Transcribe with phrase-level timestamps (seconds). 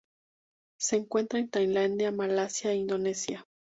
[0.79, 3.45] Se encuentra en Tailandia Malasia e Indonesia.